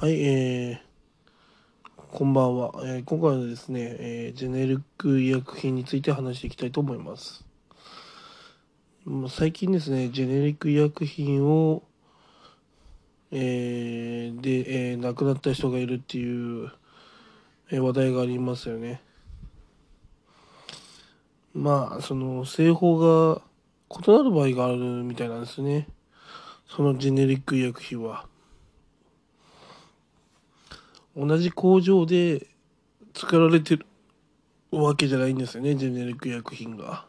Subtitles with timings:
[0.00, 2.70] はい、えー、こんばんは。
[2.84, 7.44] えー今回はですね、えージェネリック医薬品について話していきたいと思います。
[9.28, 11.82] 最近ですね、ジェネリック医薬品を、
[13.32, 16.70] えーで、えー亡くなった人がいるっていう、
[17.72, 19.02] えー話題がありますよね。
[21.54, 23.42] まあ、その、製法が
[23.90, 25.88] 異なる場合があるみたいなんですね。
[26.68, 28.26] そのジェネリック医薬品は。
[31.18, 32.46] 同じ工場で
[33.12, 33.86] 作られてる
[34.70, 37.06] わけじゃないんですよね、ジェネリック薬品が。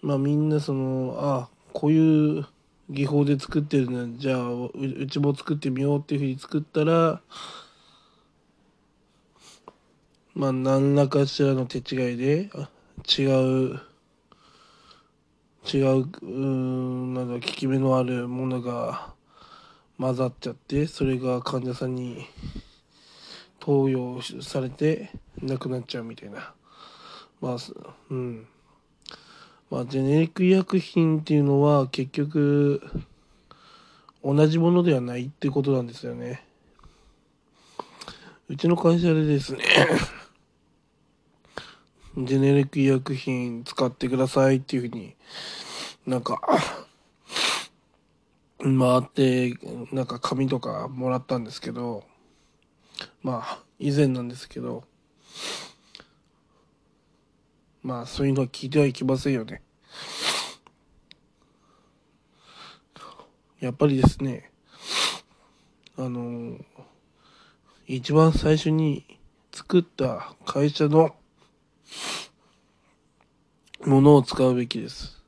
[0.00, 2.46] まあみんなその、あこういう
[2.88, 7.20] 技法で作ってるのじゃあうちも作ってみようっていうふうに作ったら、
[10.34, 12.50] まあ何らかしらの手違いで
[13.06, 13.80] 違う、
[15.72, 19.12] 違う、うん、なんだ、効き目のあるものが
[20.02, 22.26] 混ざっちゃってそれが患者さんに
[23.60, 26.52] 投与されて亡くなっちゃうみたいな。
[27.40, 27.56] まあ
[28.10, 28.48] うん。
[29.70, 32.82] まあジェネリック医薬品っていうのは結局
[34.24, 36.44] 同じものではないってことなんですよね。
[38.48, 39.62] うちの会社でですね
[42.18, 45.14] ジェネリック医薬品使ってくださいっていうふうに
[46.08, 46.40] なんか
[48.62, 49.58] 回って
[49.90, 52.04] なんか紙とかもらったんですけど
[53.22, 54.84] まあ以前なんですけど
[57.82, 59.62] まあそういうのは聞いてはいけませんよね。
[63.58, 64.50] やっぱりですね
[65.96, 66.56] あの
[67.86, 69.18] 一番最初に
[69.52, 71.14] 作った会社の
[73.84, 75.20] ものを使うべきです。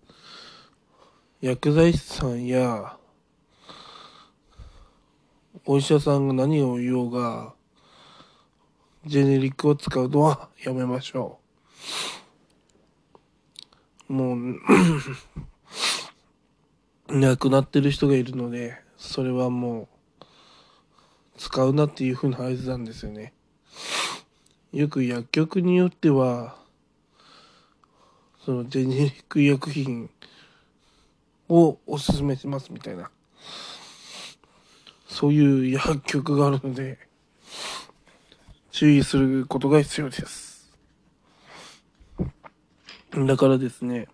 [1.41, 2.97] 薬剤師さんや
[5.67, 7.55] お医者さんが何を言おうが
[9.07, 11.39] ジェネリックを使うのは やめましょ
[14.11, 14.13] う。
[14.13, 14.61] もう
[17.09, 19.89] 亡くなってる人がいるのでそれはも
[20.21, 20.25] う
[21.39, 23.33] 使うなっていうふうな合図なんですよね。
[24.73, 26.59] よく薬局によっては
[28.45, 30.11] そのジェネリック医薬品
[31.49, 33.11] をおすすめしますみたいな。
[35.07, 36.99] そういう薬局があるので、
[38.71, 40.73] 注意することが必要です。
[43.27, 44.09] だからですね、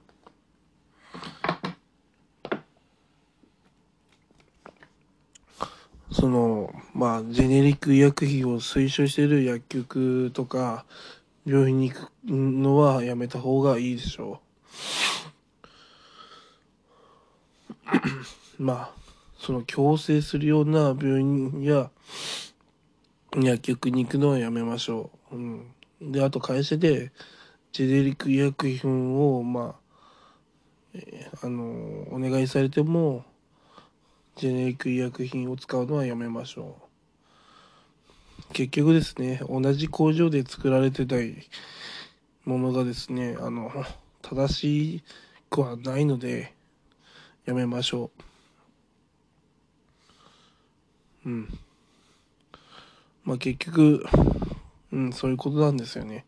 [6.10, 10.84] その、まあ、ジェネリック医薬品を推奨している薬局とか、
[11.46, 14.42] 病院に行くのはやめた方がいいでしょ
[18.58, 18.62] う。
[18.62, 19.09] まあ、
[19.40, 21.90] その強制するような病院や
[23.34, 25.36] 薬局に行くのはやめましょう。
[25.36, 27.10] うん、で、あと会社で
[27.72, 29.80] ジェネリック医薬品を、まあ、
[30.92, 31.64] えーあの
[32.10, 33.24] お願いされても、
[34.36, 36.76] ジェネリック医薬品を使うのはやめましょ
[38.50, 38.52] う。
[38.52, 41.48] 結局ですね、同じ工場で作られてない
[42.44, 43.72] ものがですね、あの、
[44.20, 45.04] 正し
[45.48, 46.52] くはないので、
[47.46, 48.29] やめましょう。
[51.26, 51.58] うん。
[53.25, 54.04] まあ結局、
[54.92, 56.25] うん、そういうことなんですよね。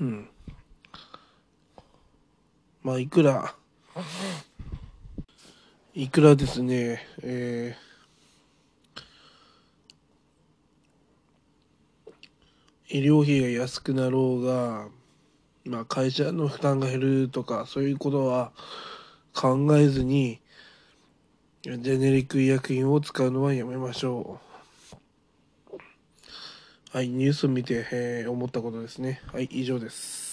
[0.00, 0.28] うん。
[2.82, 3.54] まあいくら、
[5.94, 7.88] いくらですね、えー
[12.90, 14.88] 医療費が安くなろうが、
[15.66, 18.52] まあ会社の負担が減るとか、そういうことは
[19.34, 20.40] 考えずに、
[21.60, 24.38] ジェネリック医薬品を使うのはやめましょ
[25.72, 25.76] う。
[26.96, 29.20] はい、ニュースを見て、えー思ったことですね。
[29.32, 30.27] はい、以上です。